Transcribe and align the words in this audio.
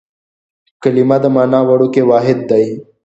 کلیمه 0.81 1.17
د 1.23 1.25
مانا 1.35 1.59
وړوکی 1.65 2.03
واحد 2.09 2.37
دئ. 2.49 2.65